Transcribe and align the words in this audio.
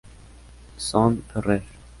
Son 0.77 1.21
Ferrer. 1.31 1.61